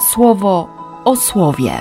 [0.00, 0.68] słowo
[1.04, 1.72] o słowie.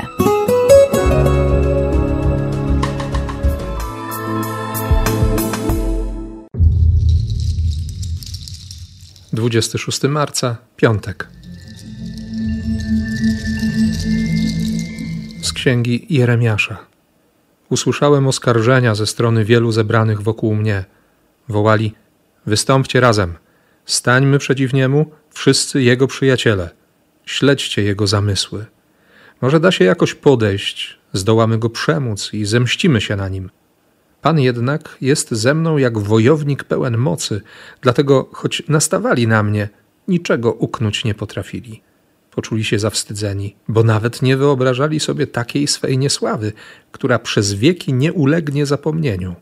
[9.33, 11.27] Dwudziesty szósty marca, piątek.
[15.41, 16.77] Z księgi Jeremiasza.
[17.69, 20.85] Usłyszałem oskarżenia ze strony wielu zebranych wokół mnie.
[21.49, 21.93] Wołali:
[22.45, 23.35] Wystąpcie razem,
[23.85, 26.76] stańmy przeciw niemu, wszyscy jego przyjaciele.
[27.27, 28.65] Śledźcie jego zamysły.
[29.41, 33.49] Może da się jakoś podejść, zdołamy go przemóc i zemścimy się na nim.
[34.21, 37.41] Pan jednak jest ze mną jak wojownik pełen mocy,
[37.81, 39.69] dlatego choć nastawali na mnie,
[40.07, 41.81] niczego uknąć nie potrafili.
[42.31, 46.53] Poczuli się zawstydzeni, bo nawet nie wyobrażali sobie takiej swej niesławy,
[46.91, 49.35] która przez wieki nie ulegnie zapomnieniu.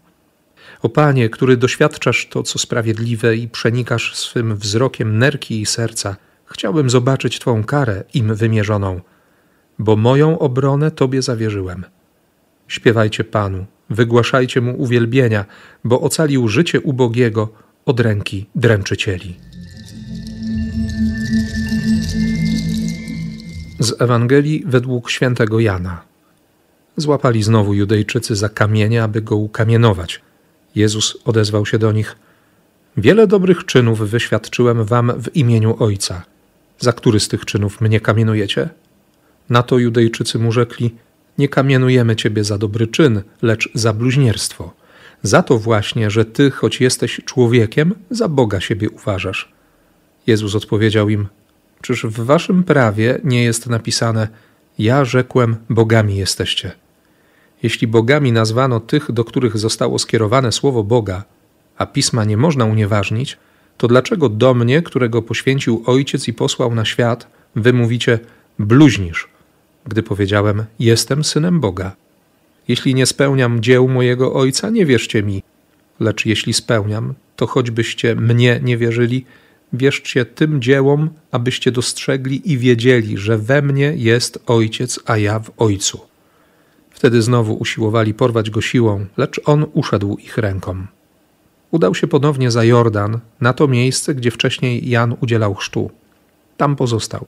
[0.82, 6.16] O Panie, który doświadczasz to, co sprawiedliwe i przenikasz swym wzrokiem nerki i serca,
[6.46, 9.02] chciałbym zobaczyć Twą karę im wymierzoną,
[9.80, 11.84] bo moją obronę Tobie zawierzyłem.
[12.68, 15.46] Śpiewajcie Panu, wygłaszajcie Mu uwielbienia,
[15.84, 17.50] bo ocalił życie ubogiego
[17.86, 19.38] od ręki dręczycieli.
[23.80, 26.02] Z Ewangelii według świętego Jana.
[26.98, 30.22] Złapali znowu Judejczycy za kamienie, aby go ukamienować.
[30.76, 32.16] Jezus odezwał się do nich:
[32.98, 36.35] Wiele dobrych czynów wyświadczyłem wam w imieniu Ojca.
[36.80, 38.70] Za który z tych czynów mnie kamienujecie?
[39.50, 40.96] Na to Judejczycy mu rzekli:
[41.38, 44.74] Nie kamienujemy ciebie za dobry czyn, lecz za bluźnierstwo.
[45.24, 49.52] Za to właśnie, że ty, choć jesteś człowiekiem, za Boga siebie uważasz.
[50.28, 51.28] Jezus odpowiedział im:
[51.82, 54.28] Czyż w waszym prawie nie jest napisane:
[54.80, 56.72] Ja rzekłem, bogami jesteście?
[57.64, 61.24] Jeśli bogami nazwano tych, do których zostało skierowane słowo Boga,
[61.78, 63.38] a pisma nie można unieważnić,
[63.78, 68.20] to dlaczego do mnie, którego poświęcił ojciec i posłał na świat, wy mówicie
[68.60, 69.28] bluźnisz,
[69.88, 71.96] gdy powiedziałem: Jestem synem Boga?
[72.68, 75.44] Jeśli nie spełniam dzieł mojego ojca, nie wierzcie mi,
[76.00, 79.26] lecz jeśli spełniam, to choćbyście mnie nie wierzyli,
[79.74, 85.52] wierzcie tym dziełom, abyście dostrzegli i wiedzieli, że we mnie jest ojciec, a ja w
[85.58, 86.00] ojcu.
[86.92, 90.88] Wtedy znowu usiłowali porwać go siłą, lecz on uszedł ich rękom.
[91.76, 95.92] Udał się ponownie za Jordan, na to miejsce, gdzie wcześniej Jan udzielał chrztu.
[96.58, 97.26] Tam pozostał.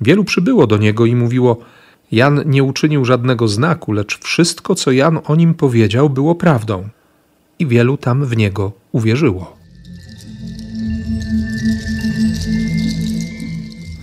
[0.00, 1.58] Wielu przybyło do niego i mówiło:
[2.12, 6.88] Jan nie uczynił żadnego znaku, lecz wszystko, co Jan o nim powiedział, było prawdą.
[7.58, 9.56] I wielu tam w niego uwierzyło.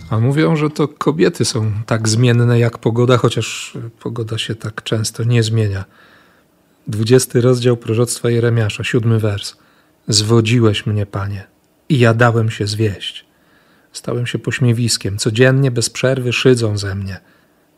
[0.10, 5.24] A mówią, że to kobiety są tak zmienne jak pogoda, chociaż pogoda się tak często
[5.24, 5.86] nie zmienia.
[6.88, 9.63] Dwudziesty rozdział proroctwa Jeremiasza, siódmy wers.
[10.08, 11.48] Zwodziłeś mnie, panie,
[11.90, 13.26] i ja dałem się zwieść.
[13.92, 17.20] Stałem się pośmiewiskiem, codziennie bez przerwy szydzą ze mnie.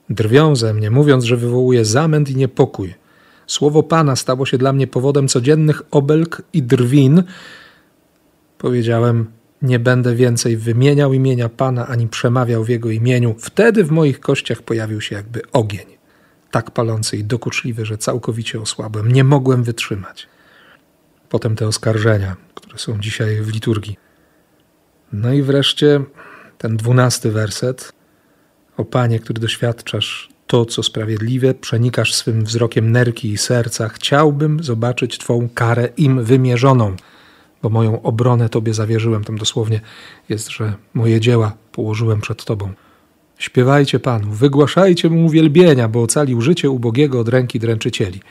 [0.10, 2.94] Drwią ze mnie, mówiąc, że wywołuje zamęt i niepokój.
[3.48, 7.24] Słowo Pana stało się dla mnie powodem codziennych obelg i drwin.
[8.58, 9.26] Powiedziałem,
[9.62, 13.36] nie będę więcej wymieniał imienia Pana ani przemawiał w Jego imieniu.
[13.40, 15.86] Wtedy w moich kościach pojawił się jakby ogień,
[16.52, 19.12] tak palący i dokuczliwy, że całkowicie osłabłem.
[19.12, 20.28] Nie mogłem wytrzymać.
[21.30, 23.98] Potem te oskarżenia, które są dzisiaj w liturgii.
[25.14, 26.02] No i wreszcie
[26.58, 27.94] ten dwunasty werset.
[28.78, 33.90] O Panie, który doświadczasz to, co sprawiedliwe, przenikasz swym wzrokiem nerki i serca.
[33.90, 36.96] Chciałbym zobaczyć Twą karę im wymierzoną
[37.66, 39.24] bo moją obronę Tobie zawierzyłem.
[39.24, 39.82] Tam dosłownie
[40.30, 42.74] jest, że moje dzieła położyłem przed Tobą.
[43.38, 48.22] Śpiewajcie Panu, wygłaszajcie Mu uwielbienia, bo ocalił życie ubogiego od ręki dręczycieli.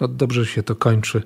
[0.00, 1.22] No dobrze się to kończy.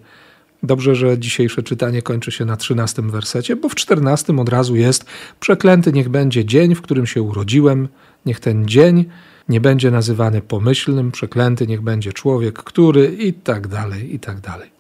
[0.63, 5.05] Dobrze, że dzisiejsze czytanie kończy się na trzynastym wersecie, bo w czternastym od razu jest
[5.41, 7.89] przeklęty niech będzie dzień, w którym się urodziłem,
[8.27, 9.05] niech ten dzień
[9.49, 14.71] nie będzie nazywany pomyślnym, przeklęty niech będzie człowiek, który i tak dalej, i tak dalej.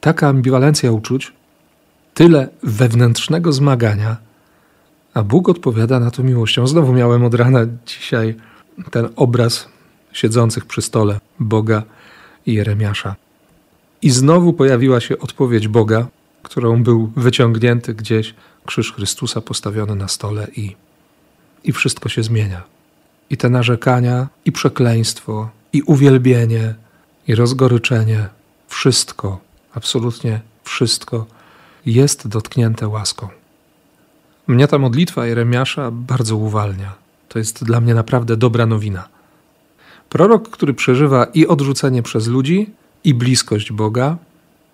[0.00, 1.32] Taka ambiwalencja uczuć
[2.14, 4.16] tyle wewnętrznego zmagania,
[5.14, 6.66] a Bóg odpowiada na to miłością.
[6.66, 8.34] Znowu miałem od rana dzisiaj
[8.90, 9.68] ten obraz
[10.12, 11.82] siedzących przy stole Boga
[12.46, 13.27] i Jeremiasza.
[14.02, 16.06] I znowu pojawiła się odpowiedź Boga,
[16.42, 18.34] którą był wyciągnięty gdzieś
[18.66, 20.76] krzyż Chrystusa postawiony na stole i,
[21.64, 22.62] i wszystko się zmienia.
[23.30, 26.74] I te narzekania, i przekleństwo, i uwielbienie,
[27.28, 28.28] i rozgoryczenie,
[28.68, 29.40] wszystko,
[29.74, 31.26] absolutnie wszystko
[31.86, 33.28] jest dotknięte łaską.
[34.46, 36.94] Mnie ta modlitwa Jeremiasza bardzo uwalnia.
[37.28, 39.08] To jest dla mnie naprawdę dobra nowina.
[40.08, 42.70] Prorok, który przeżywa i odrzucenie przez ludzi,
[43.04, 44.16] i bliskość Boga,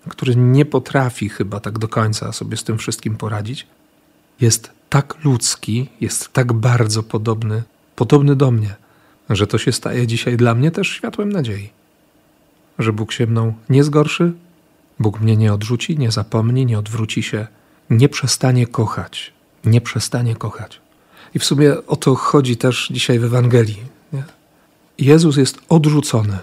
[0.08, 3.66] który nie potrafi chyba tak do końca sobie z tym wszystkim poradzić,
[4.40, 7.62] jest tak ludzki, jest tak bardzo podobny
[7.96, 8.74] podobny do mnie,
[9.30, 11.70] że to się staje dzisiaj dla mnie też światłem nadziei.
[12.78, 14.32] Że Bóg się mną nie zgorszy,
[14.98, 17.46] Bóg mnie nie odrzuci, nie zapomni, nie odwróci się,
[17.90, 19.32] nie przestanie kochać,
[19.64, 20.80] nie przestanie kochać.
[21.34, 23.82] I w sumie o to chodzi też dzisiaj w Ewangelii.
[24.12, 24.24] Nie?
[24.98, 26.38] Jezus jest odrzucony.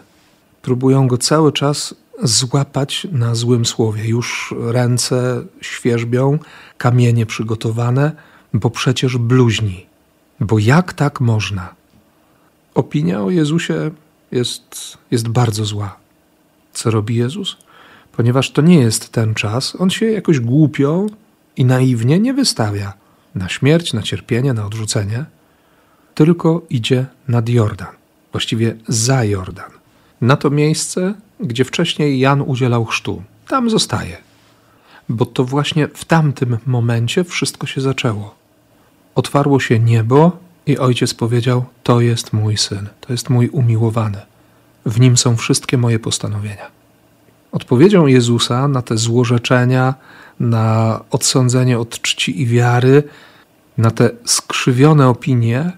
[0.61, 4.07] Próbują go cały czas złapać na złym słowie.
[4.07, 6.39] Już ręce świerzbią,
[6.77, 8.11] kamienie przygotowane,
[8.53, 9.85] bo przecież bluźni.
[10.39, 11.75] Bo jak tak można?
[12.75, 13.91] Opinia o Jezusie
[14.31, 15.97] jest, jest bardzo zła.
[16.73, 17.57] Co robi Jezus?
[18.11, 21.05] Ponieważ to nie jest ten czas, on się jakoś głupio
[21.57, 22.93] i naiwnie nie wystawia
[23.35, 25.25] na śmierć, na cierpienie, na odrzucenie,
[26.15, 27.95] tylko idzie nad Jordan,
[28.31, 29.71] właściwie za Jordan,
[30.21, 33.23] na to miejsce, gdzie wcześniej Jan udzielał chrztu.
[33.47, 34.17] Tam zostaje,
[35.09, 38.35] bo to właśnie w tamtym momencie wszystko się zaczęło.
[39.15, 40.31] Otwarło się niebo
[40.65, 44.21] i ojciec powiedział: To jest mój syn, to jest mój umiłowany.
[44.85, 46.71] W nim są wszystkie moje postanowienia.
[47.51, 49.95] Odpowiedzią Jezusa na te złorzeczenia,
[50.39, 53.03] na odsądzenie od czci i wiary,
[53.77, 55.71] na te skrzywione opinie,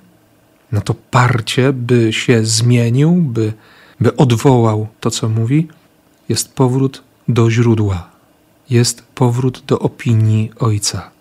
[0.72, 3.54] na to parcie, by się zmienił, by,
[4.00, 5.68] by odwołał to, co mówi,
[6.30, 8.10] jest powrót do źródła,
[8.70, 11.12] jest powrót do opinii Ojca.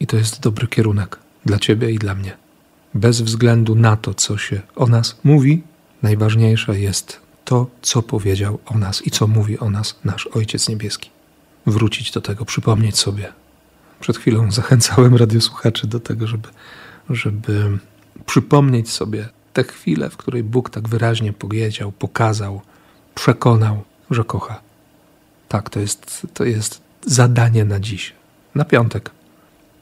[0.00, 2.36] I to jest dobry kierunek dla Ciebie i dla mnie.
[2.94, 5.62] Bez względu na to, co się o nas mówi,
[6.02, 11.10] najważniejsze jest to, co powiedział o nas i co mówi o nas nasz Ojciec Niebieski.
[11.66, 13.32] Wrócić do tego, przypomnieć sobie.
[14.00, 16.48] Przed chwilą zachęcałem radiosłuchaczy do tego, żeby,
[17.10, 17.78] żeby
[18.26, 22.60] przypomnieć sobie tę chwilę, w której Bóg tak wyraźnie powiedział, pokazał,
[23.14, 24.60] przekonał, że kocha.
[25.48, 28.12] Tak, to jest, to jest zadanie na dziś,
[28.54, 29.10] na piątek.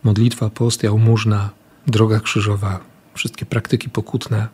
[0.03, 1.51] Modlitwa, post, jałmużna,
[1.87, 2.81] droga krzyżowa,
[3.15, 4.49] wszystkie praktyki pokutne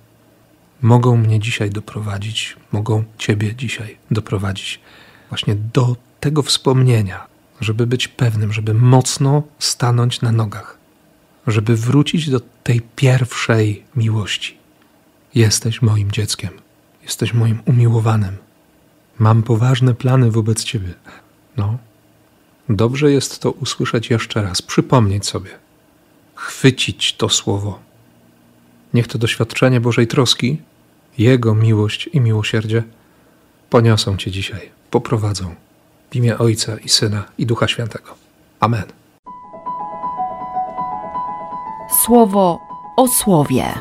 [0.82, 4.80] mogą mnie dzisiaj doprowadzić, mogą Ciebie dzisiaj doprowadzić
[5.28, 7.26] właśnie do tego wspomnienia,
[7.60, 10.78] żeby być pewnym, żeby mocno stanąć na nogach,
[11.46, 14.58] żeby wrócić do tej pierwszej miłości.
[15.36, 16.50] Jesteś moim dzieckiem,
[17.02, 18.36] jesteś moim umiłowanym.
[19.18, 20.94] Mam poważne plany wobec Ciebie.
[21.56, 21.78] No,
[22.68, 25.50] dobrze jest to usłyszeć jeszcze raz, przypomnieć sobie,
[26.34, 27.78] chwycić to słowo
[28.94, 30.62] Niech to doświadczenie Bożej troski,
[31.18, 32.82] Jego miłość i miłosierdzie
[33.70, 35.54] poniosą Cię dzisiaj, poprowadzą
[36.10, 38.14] w imię Ojca i Syna i Ducha Świętego.
[38.60, 38.84] Amen.
[42.04, 42.58] Słowo
[42.96, 43.74] o słowie.